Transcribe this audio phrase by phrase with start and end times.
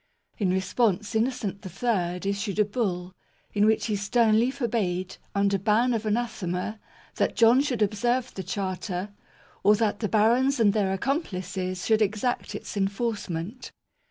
[0.39, 3.13] In response, Innocent III issued a Bull,
[3.53, 6.79] in which he sternly for bade, under ban of anathema,
[7.17, 9.13] that John should ob serve the Charter,
[9.61, 13.71] or that the barons and their "accomplices" should exact its enforcement.